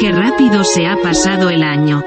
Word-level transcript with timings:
Qué 0.00 0.12
rápido 0.12 0.64
se 0.64 0.86
ha 0.86 0.96
pasado 0.96 1.50
el 1.50 1.62
año. 1.62 2.02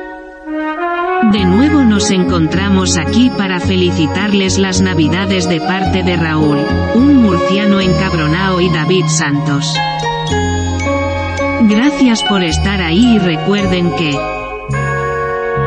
De 1.32 1.46
nuevo 1.46 1.84
nos 1.84 2.10
encontramos 2.10 2.98
aquí 2.98 3.30
para 3.38 3.60
felicitarles 3.60 4.58
las 4.58 4.82
navidades 4.82 5.48
de 5.48 5.62
parte 5.62 6.04
de 6.04 6.18
Raúl, 6.18 6.58
un 6.96 7.18
murciano 7.18 7.80
encabronao 7.80 8.60
y 8.60 8.70
David 8.70 9.06
Santos. 9.08 9.74
Gracias 11.62 12.24
por 12.24 12.44
estar 12.44 12.82
ahí 12.82 13.16
y 13.16 13.20
recuerden 13.20 13.92
que... 13.96 14.18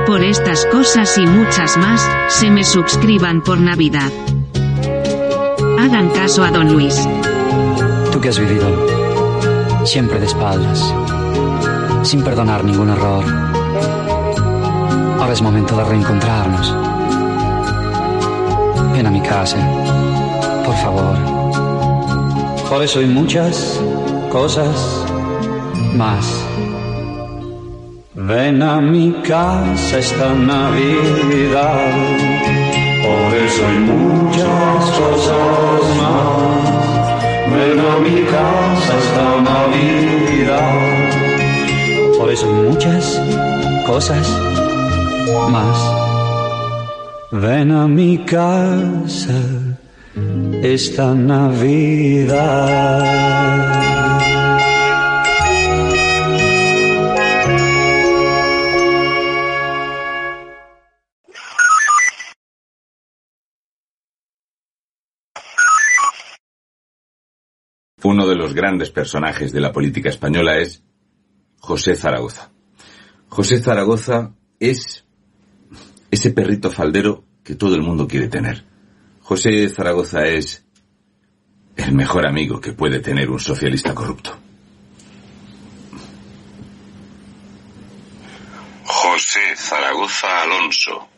Por 0.06 0.22
estas 0.22 0.66
cosas 0.66 1.16
y 1.16 1.26
muchas 1.26 1.78
más, 1.78 2.06
se 2.28 2.50
me 2.50 2.64
suscriban 2.64 3.42
por 3.42 3.58
Navidad. 3.58 4.10
Hagan 5.78 6.10
caso 6.10 6.44
a 6.44 6.50
don 6.50 6.72
Luis. 6.72 7.08
Tú 8.12 8.20
que 8.20 8.28
has 8.28 8.38
vivido 8.38 8.66
siempre 9.84 10.18
de 10.18 10.26
espaldas, 10.26 10.94
sin 12.04 12.22
perdonar 12.22 12.62
ningún 12.62 12.90
error. 12.90 13.24
Ahora 15.18 15.32
es 15.32 15.40
momento 15.40 15.76
de 15.76 15.84
reencontrarnos. 15.84 16.76
Ven 18.92 19.06
a 19.06 19.10
mi 19.10 19.20
casa, 19.22 19.56
por 20.64 20.76
favor. 20.76 21.16
Por 22.68 22.82
eso 22.82 22.98
hay 22.98 23.06
muchas 23.06 23.80
cosas 24.30 25.06
más. 25.96 26.44
Ven 28.14 28.62
a 28.62 28.80
mi 28.80 29.12
casa 29.22 29.98
esta 29.98 30.34
Navidad. 30.34 31.90
Por 33.02 33.34
eso 33.34 33.66
hay 33.66 33.78
muchas 33.78 34.90
cosas 35.00 35.96
más. 35.96 36.84
Ven 37.50 37.80
a 37.80 37.98
mi 37.98 38.22
casa 38.24 38.98
esta 38.98 39.40
Navidad. 39.40 41.03
Hay 42.26 42.36
muchas 42.46 43.20
cosas 43.86 44.26
más. 45.50 45.78
Ven 47.30 47.70
a 47.70 47.86
mi 47.86 48.24
casa 48.24 49.40
esta 50.62 51.14
Navidad. 51.14 52.34
Uno 68.02 68.26
de 68.26 68.34
los 68.34 68.54
grandes 68.54 68.90
personajes 68.90 69.52
de 69.52 69.60
la 69.60 69.72
política 69.72 70.08
española 70.08 70.58
es 70.58 70.82
José 71.64 71.96
Zaragoza. 71.96 72.50
José 73.30 73.58
Zaragoza 73.58 74.34
es 74.60 75.06
ese 76.10 76.30
perrito 76.30 76.70
faldero 76.70 77.24
que 77.42 77.54
todo 77.54 77.74
el 77.74 77.80
mundo 77.80 78.06
quiere 78.06 78.28
tener. 78.28 78.66
José 79.22 79.70
Zaragoza 79.70 80.26
es 80.26 80.62
el 81.76 81.94
mejor 81.94 82.26
amigo 82.26 82.60
que 82.60 82.74
puede 82.74 83.00
tener 83.00 83.30
un 83.30 83.40
socialista 83.40 83.94
corrupto. 83.94 84.36
José 88.84 89.56
Zaragoza 89.56 90.42
Alonso. 90.42 91.08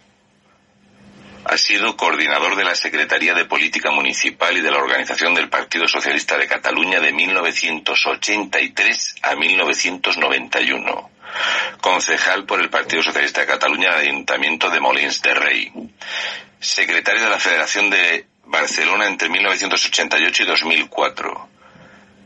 Ha 1.49 1.57
sido 1.57 1.97
coordinador 1.97 2.57
de 2.57 2.65
la 2.65 2.75
Secretaría 2.75 3.33
de 3.33 3.45
Política 3.45 3.93
Municipal 3.93 4.57
y 4.57 4.63
de 4.63 4.71
la 4.71 4.79
Organización 4.79 5.33
del 5.33 5.49
Partido 5.49 5.87
Socialista 5.87 6.37
de 6.37 6.49
Cataluña 6.49 6.99
de 6.99 7.13
1983 7.13 9.15
a 9.23 9.37
1991. 9.37 11.11
Concejal 11.81 12.47
por 12.47 12.61
el 12.61 12.69
Partido 12.69 13.05
Socialista 13.05 13.43
de 13.43 13.47
Cataluña 13.47 13.93
del 13.93 14.09
Ayuntamiento 14.09 14.71
de 14.71 14.81
Molins 14.81 15.23
de 15.23 15.35
Rey. 15.35 15.73
Secretario 16.59 17.23
de 17.23 17.31
la 17.31 17.39
Federación 17.39 17.91
de 17.91 18.27
Barcelona 18.47 19.07
entre 19.07 19.29
1988 19.29 20.43
y 20.43 20.47
2004 20.47 21.49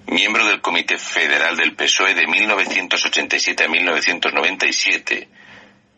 miembro 0.07 0.47
del 0.47 0.61
Comité 0.61 0.99
Federal 0.99 1.57
del 1.57 1.77
PSOE 1.77 2.15
de 2.15 2.27
1987 2.27 3.65
a 3.65 3.69
1997 3.69 5.29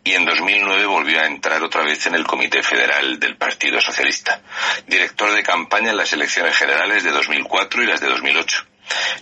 y 0.05 0.13
en 0.13 0.25
2009 0.25 0.87
volvió 0.87 1.21
a 1.21 1.27
entrar 1.27 1.63
otra 1.63 1.83
vez 1.83 2.07
en 2.07 2.15
el 2.15 2.27
Comité 2.27 2.63
Federal 2.63 3.21
del 3.21 3.37
Partido 3.37 3.81
Socialista. 3.81 4.41
Director 4.87 5.33
de 5.33 5.43
campaña 5.43 5.91
en 5.91 5.97
las 5.97 6.13
elecciones 6.13 6.57
generales 6.57 7.05
de 7.05 7.11
2004 7.11 7.83
y 7.83 7.87
las 7.87 8.01
de 8.01 8.09
2008. 8.09 8.67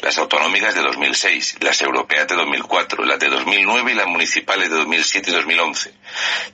Las 0.00 0.18
autonómicas 0.18 0.74
de 0.74 0.80
2006, 0.80 1.58
las 1.60 1.80
europeas 1.82 2.26
de 2.26 2.34
2004, 2.34 3.04
las 3.04 3.18
de 3.18 3.28
2009 3.28 3.92
y 3.92 3.94
las 3.94 4.06
municipales 4.06 4.70
de 4.70 4.76
2007 4.76 5.30
y 5.30 5.34
2011. 5.34 5.94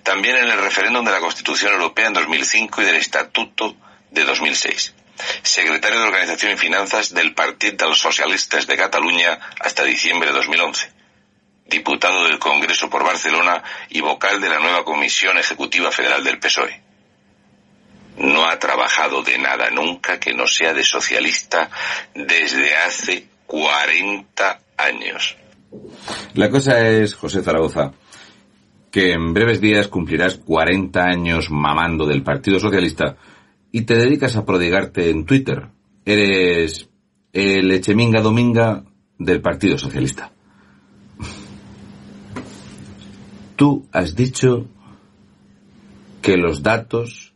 También 0.02 0.36
en 0.36 0.48
el 0.48 0.58
referéndum 0.58 1.04
de 1.04 1.12
la 1.12 1.20
Constitución 1.20 1.72
Europea 1.72 2.08
en 2.08 2.14
2005 2.14 2.82
y 2.82 2.84
del 2.84 2.96
Estatuto 2.96 3.76
de 4.10 4.24
2006 4.24 4.94
secretario 5.42 6.00
de 6.00 6.06
Organización 6.06 6.52
y 6.52 6.56
Finanzas 6.56 7.14
del 7.14 7.34
Partido 7.34 7.76
de 7.76 7.86
los 7.86 7.98
Socialistas 7.98 8.66
de 8.66 8.76
Cataluña 8.76 9.38
hasta 9.60 9.84
diciembre 9.84 10.28
de 10.28 10.34
2011, 10.34 10.92
diputado 11.68 12.24
del 12.24 12.38
Congreso 12.38 12.88
por 12.88 13.04
Barcelona 13.04 13.62
y 13.90 14.00
vocal 14.00 14.40
de 14.40 14.48
la 14.48 14.58
nueva 14.58 14.84
Comisión 14.84 15.38
Ejecutiva 15.38 15.90
Federal 15.90 16.22
del 16.22 16.38
PSOE. 16.38 16.82
No 18.18 18.46
ha 18.46 18.58
trabajado 18.58 19.22
de 19.22 19.38
nada 19.38 19.70
nunca 19.70 20.18
que 20.18 20.32
no 20.32 20.46
sea 20.46 20.72
de 20.72 20.84
socialista 20.84 21.68
desde 22.14 22.74
hace 22.76 23.26
40 23.46 24.60
años. 24.78 25.36
La 26.34 26.50
cosa 26.50 26.88
es, 26.88 27.14
José 27.14 27.42
Zaragoza, 27.42 27.92
que 28.90 29.12
en 29.12 29.34
breves 29.34 29.60
días 29.60 29.88
cumplirás 29.88 30.36
40 30.36 31.02
años 31.02 31.50
mamando 31.50 32.06
del 32.06 32.22
Partido 32.22 32.58
Socialista 32.58 33.16
y 33.70 33.82
te 33.82 33.96
dedicas 33.96 34.36
a 34.36 34.44
prodigarte 34.46 35.10
en 35.10 35.26
Twitter. 35.26 35.66
Eres 36.04 36.88
el 37.32 37.70
Echeminga 37.70 38.22
Dominga 38.22 38.84
del 39.18 39.42
Partido 39.42 39.76
Socialista. 39.76 40.32
Tú 43.56 43.86
has 43.92 44.14
dicho 44.14 44.66
que 46.22 46.36
los 46.36 46.62
datos 46.62 47.34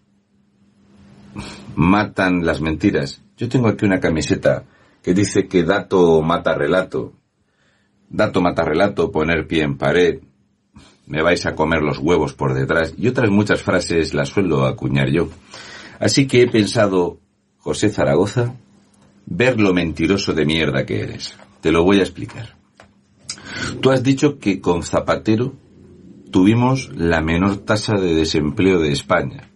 matan 1.74 2.44
las 2.44 2.60
mentiras. 2.60 3.22
Yo 3.36 3.48
tengo 3.48 3.68
aquí 3.68 3.86
una 3.86 4.00
camiseta 4.00 4.64
que 5.02 5.14
dice 5.14 5.48
que 5.48 5.62
dato 5.62 6.20
mata 6.22 6.54
relato. 6.54 7.14
Dato 8.08 8.42
mata 8.42 8.64
relato, 8.64 9.10
poner 9.10 9.46
pie 9.46 9.62
en 9.62 9.78
pared, 9.78 10.20
me 11.06 11.22
vais 11.22 11.44
a 11.46 11.54
comer 11.54 11.82
los 11.82 11.98
huevos 11.98 12.34
por 12.34 12.54
detrás 12.54 12.94
y 12.96 13.08
otras 13.08 13.30
muchas 13.30 13.62
frases 13.62 14.14
las 14.14 14.28
suelo 14.28 14.66
acuñar 14.66 15.08
yo. 15.10 15.28
Así 15.98 16.26
que 16.26 16.42
he 16.42 16.46
pensado, 16.48 17.18
José 17.58 17.90
Zaragoza, 17.90 18.54
ver 19.26 19.60
lo 19.60 19.74
mentiroso 19.74 20.32
de 20.32 20.46
mierda 20.46 20.86
que 20.86 21.00
eres. 21.00 21.36
Te 21.60 21.72
lo 21.72 21.84
voy 21.84 21.98
a 21.98 22.02
explicar. 22.02 22.56
Tú 23.80 23.90
has 23.90 24.02
dicho 24.02 24.38
que 24.38 24.60
con 24.60 24.82
Zapatero 24.82 25.54
tuvimos 26.30 26.90
la 26.94 27.20
menor 27.20 27.58
tasa 27.58 27.94
de 27.94 28.14
desempleo 28.14 28.80
de 28.80 28.92
España. 28.92 29.50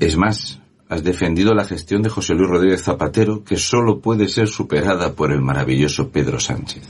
Es 0.00 0.16
más, 0.16 0.60
has 0.88 1.02
defendido 1.02 1.54
la 1.54 1.64
gestión 1.64 2.02
de 2.02 2.08
José 2.08 2.34
Luis 2.34 2.48
Rodríguez 2.48 2.82
Zapatero, 2.82 3.44
que 3.44 3.56
solo 3.56 4.00
puede 4.00 4.28
ser 4.28 4.48
superada 4.48 5.14
por 5.14 5.32
el 5.32 5.40
maravilloso 5.40 6.10
Pedro 6.10 6.38
Sánchez. 6.38 6.84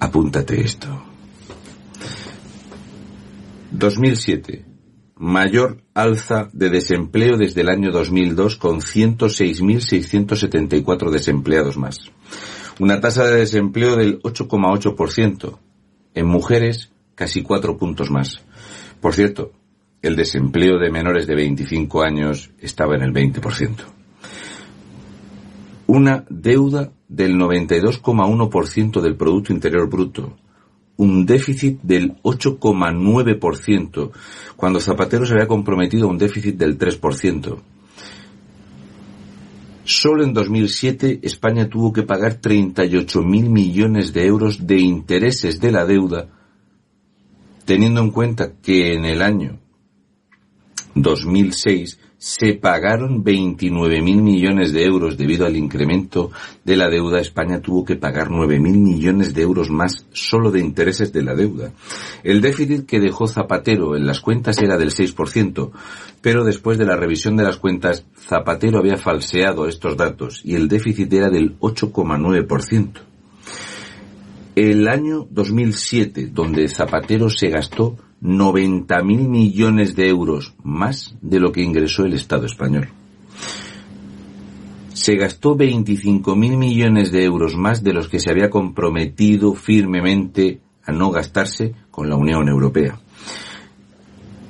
Apúntate 0.00 0.60
esto. 0.60 0.88
2007 3.70 4.72
mayor 5.22 5.78
alza 5.94 6.50
de 6.52 6.68
desempleo 6.68 7.36
desde 7.36 7.60
el 7.60 7.68
año 7.68 7.92
2002 7.92 8.56
con 8.56 8.80
106.674 8.80 11.10
desempleados 11.10 11.76
más. 11.76 12.10
Una 12.80 13.00
tasa 13.00 13.24
de 13.26 13.36
desempleo 13.36 13.94
del 13.94 14.20
8,8%. 14.22 15.58
En 16.14 16.26
mujeres, 16.26 16.90
casi 17.14 17.42
cuatro 17.42 17.76
puntos 17.76 18.10
más. 18.10 18.42
Por 19.00 19.14
cierto, 19.14 19.52
el 20.02 20.16
desempleo 20.16 20.78
de 20.78 20.90
menores 20.90 21.26
de 21.26 21.34
25 21.34 22.02
años 22.02 22.50
estaba 22.60 22.96
en 22.96 23.02
el 23.02 23.12
20%. 23.12 23.76
Una 25.86 26.24
deuda 26.28 26.90
del 27.08 27.34
92,1% 27.36 29.00
del 29.00 29.16
Producto 29.16 29.52
Interior 29.52 29.88
Bruto. 29.88 30.36
Un 30.96 31.24
déficit 31.26 31.80
del 31.82 32.16
8,9% 32.22 34.10
cuando 34.56 34.80
Zapatero 34.80 35.26
se 35.26 35.34
había 35.34 35.46
comprometido 35.46 36.06
a 36.06 36.10
un 36.10 36.18
déficit 36.18 36.56
del 36.56 36.78
3%. 36.78 37.58
Solo 39.94 40.24
en 40.24 40.32
2007 40.32 41.20
España 41.22 41.68
tuvo 41.68 41.92
que 41.92 42.02
pagar 42.02 42.40
38.000 42.40 43.24
millones 43.50 44.14
de 44.14 44.24
euros 44.24 44.66
de 44.66 44.78
intereses 44.78 45.60
de 45.60 45.70
la 45.70 45.84
deuda, 45.84 46.28
teniendo 47.66 48.00
en 48.00 48.10
cuenta 48.10 48.54
que 48.62 48.94
en 48.94 49.04
el 49.04 49.20
año 49.20 49.58
2006 50.94 52.00
se 52.22 52.54
pagaron 52.54 53.24
29.000 53.24 54.00
millones 54.22 54.72
de 54.72 54.84
euros 54.84 55.16
debido 55.16 55.44
al 55.44 55.56
incremento 55.56 56.30
de 56.64 56.76
la 56.76 56.88
deuda. 56.88 57.18
España 57.18 57.60
tuvo 57.60 57.84
que 57.84 57.96
pagar 57.96 58.28
9.000 58.28 58.60
millones 58.60 59.34
de 59.34 59.42
euros 59.42 59.70
más 59.70 60.06
solo 60.12 60.52
de 60.52 60.60
intereses 60.60 61.12
de 61.12 61.24
la 61.24 61.34
deuda. 61.34 61.72
El 62.22 62.40
déficit 62.40 62.86
que 62.86 63.00
dejó 63.00 63.26
Zapatero 63.26 63.96
en 63.96 64.06
las 64.06 64.20
cuentas 64.20 64.62
era 64.62 64.78
del 64.78 64.90
6%, 64.90 65.72
pero 66.20 66.44
después 66.44 66.78
de 66.78 66.86
la 66.86 66.94
revisión 66.94 67.36
de 67.36 67.42
las 67.42 67.56
cuentas, 67.56 68.06
Zapatero 68.16 68.78
había 68.78 68.98
falseado 68.98 69.66
estos 69.66 69.96
datos 69.96 70.42
y 70.44 70.54
el 70.54 70.68
déficit 70.68 71.12
era 71.12 71.28
del 71.28 71.58
8,9%. 71.58 73.00
El 74.54 74.86
año 74.86 75.26
2007, 75.28 76.28
donde 76.32 76.68
Zapatero 76.68 77.28
se 77.28 77.48
gastó 77.48 77.96
90.000 78.22 79.28
millones 79.28 79.96
de 79.96 80.08
euros 80.08 80.54
más 80.62 81.16
de 81.20 81.40
lo 81.40 81.50
que 81.50 81.62
ingresó 81.62 82.04
el 82.04 82.14
Estado 82.14 82.46
español. 82.46 82.88
Se 84.94 85.16
gastó 85.16 85.56
25.000 85.56 86.56
millones 86.56 87.10
de 87.10 87.24
euros 87.24 87.56
más 87.56 87.82
de 87.82 87.92
los 87.92 88.08
que 88.08 88.20
se 88.20 88.30
había 88.30 88.48
comprometido 88.48 89.54
firmemente 89.54 90.60
a 90.84 90.92
no 90.92 91.10
gastarse 91.10 91.74
con 91.90 92.08
la 92.08 92.16
Unión 92.16 92.48
Europea. 92.48 93.00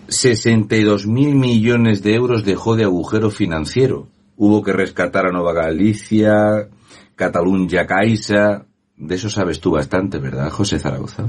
62.000 0.08 1.06
millones 1.34 2.02
de 2.02 2.14
euros 2.14 2.44
dejó 2.44 2.76
de 2.76 2.84
agujero 2.84 3.30
financiero. 3.30 4.08
Hubo 4.36 4.62
que 4.62 4.72
rescatar 4.72 5.26
a 5.26 5.32
Nova 5.32 5.54
Galicia, 5.54 6.68
Catalunya 7.16 7.86
Caixa. 7.86 8.66
De 8.96 9.14
eso 9.14 9.30
sabes 9.30 9.60
tú 9.60 9.70
bastante, 9.70 10.18
¿verdad, 10.18 10.50
José 10.50 10.78
Zaragoza? 10.78 11.26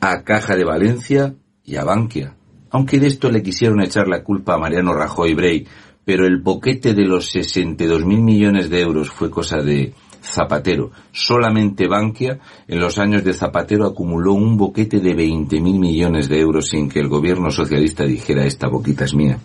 A 0.00 0.22
Caja 0.22 0.56
de 0.56 0.64
Valencia 0.64 1.34
y 1.64 1.76
a 1.76 1.84
Bankia. 1.84 2.34
Aunque 2.70 2.98
de 2.98 3.08
esto 3.08 3.30
le 3.30 3.42
quisieron 3.42 3.82
echar 3.82 4.08
la 4.08 4.22
culpa 4.22 4.54
a 4.54 4.58
Mariano 4.58 4.94
Rajoy 4.94 5.34
Brey, 5.34 5.66
pero 6.04 6.26
el 6.26 6.40
boquete 6.40 6.94
de 6.94 7.04
los 7.04 7.34
62.000 7.34 8.04
millones 8.22 8.70
de 8.70 8.80
euros 8.80 9.10
fue 9.10 9.30
cosa 9.30 9.58
de 9.58 9.92
Zapatero. 10.22 10.90
Solamente 11.12 11.88
Bankia 11.88 12.38
en 12.68 12.80
los 12.80 12.98
años 12.98 13.24
de 13.24 13.34
Zapatero 13.34 13.86
acumuló 13.86 14.34
un 14.34 14.56
boquete 14.56 15.00
de 15.00 15.14
20.000 15.14 15.60
millones 15.78 16.28
de 16.28 16.40
euros 16.40 16.68
sin 16.68 16.88
que 16.88 17.00
el 17.00 17.08
gobierno 17.08 17.50
socialista 17.50 18.04
dijera 18.04 18.46
esta 18.46 18.68
boquita 18.68 19.04
es 19.04 19.14
mía. 19.14 19.38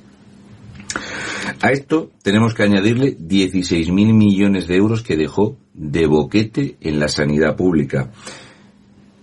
A 1.62 1.72
esto 1.72 2.12
tenemos 2.22 2.54
que 2.54 2.64
añadirle 2.64 3.18
16.000 3.18 4.14
millones 4.14 4.68
de 4.68 4.76
euros 4.76 5.02
que 5.02 5.16
dejó 5.16 5.58
de 5.74 6.06
boquete 6.06 6.78
en 6.82 7.00
la 7.00 7.08
sanidad 7.08 7.56
pública 7.56 8.12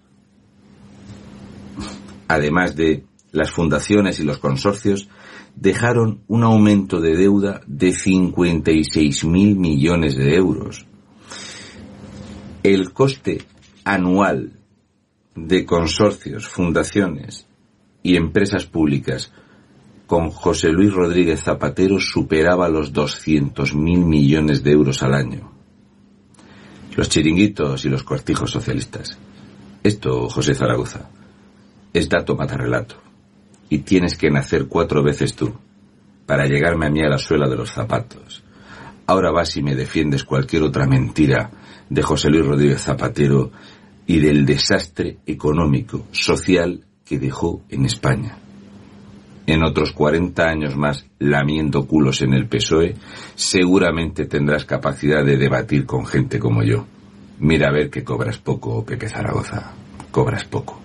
además 2.27 2.75
de 2.75 3.05
las 3.31 3.51
fundaciones 3.51 4.19
y 4.19 4.23
los 4.23 4.37
consorcios, 4.37 5.09
dejaron 5.55 6.21
un 6.27 6.43
aumento 6.43 6.99
de 6.99 7.15
deuda 7.15 7.61
de 7.67 7.89
56.000 7.89 9.55
millones 9.55 10.15
de 10.15 10.35
euros. 10.35 10.85
El 12.63 12.93
coste 12.93 13.43
anual 13.83 14.59
de 15.35 15.65
consorcios, 15.65 16.47
fundaciones 16.47 17.47
y 18.03 18.15
empresas 18.15 18.65
públicas 18.65 19.31
con 20.07 20.29
José 20.29 20.69
Luis 20.69 20.93
Rodríguez 20.93 21.41
Zapatero 21.41 21.99
superaba 21.99 22.69
los 22.69 22.93
200.000 22.93 23.75
millones 23.75 24.63
de 24.63 24.71
euros 24.71 25.01
al 25.03 25.13
año. 25.13 25.51
Los 26.95 27.09
chiringuitos 27.09 27.85
y 27.85 27.89
los 27.89 28.03
cortijos 28.03 28.51
socialistas. 28.51 29.17
Esto, 29.83 30.29
José 30.29 30.55
Zaragoza, 30.55 31.09
es 31.95 32.09
dato 32.09 32.35
mata 32.35 32.57
relato. 32.57 32.95
Y 33.69 33.79
tienes 33.79 34.17
que 34.17 34.29
nacer 34.29 34.67
cuatro 34.67 35.01
veces 35.01 35.33
tú, 35.33 35.53
para 36.25 36.45
llegarme 36.45 36.87
a 36.87 36.89
mí 36.89 37.01
a 37.01 37.09
la 37.09 37.17
suela 37.17 37.47
de 37.47 37.55
los 37.55 37.71
zapatos. 37.71 38.43
Ahora 39.07 39.31
vas 39.31 39.55
y 39.57 39.63
me 39.63 39.75
defiendes 39.75 40.23
cualquier 40.23 40.63
otra 40.63 40.87
mentira 40.87 41.51
de 41.89 42.01
José 42.01 42.29
Luis 42.29 42.45
Rodríguez 42.45 42.81
Zapatero 42.81 43.51
y 44.07 44.19
del 44.19 44.45
desastre 44.45 45.19
económico, 45.25 46.07
social 46.11 46.83
que 47.05 47.17
dejó 47.17 47.61
en 47.69 47.85
España. 47.85 48.39
En 49.47 49.63
otros 49.63 49.91
40 49.91 50.43
años 50.43 50.75
más 50.75 51.05
lamiendo 51.19 51.85
culos 51.85 52.21
en 52.23 52.33
el 52.33 52.47
PSOE, 52.47 52.95
seguramente 53.35 54.25
tendrás 54.25 54.65
capacidad 54.65 55.23
de 55.23 55.37
debatir 55.37 55.85
con 55.85 56.05
gente 56.05 56.39
como 56.39 56.63
yo. 56.63 56.87
Mira 57.39 57.69
a 57.69 57.71
ver 57.71 57.89
que 57.89 58.03
cobras 58.03 58.39
poco, 58.39 58.83
Pepe 58.83 59.07
Zaragoza. 59.07 59.73
Cobras 60.09 60.45
poco. 60.45 60.84